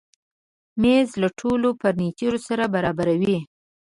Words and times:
مېز 0.81 1.09
له 1.21 1.27
ټولو 1.39 1.67
فرنیچرو 1.79 2.39
سره 2.47 2.63
برابر 2.75 3.07
وي. 3.21 3.39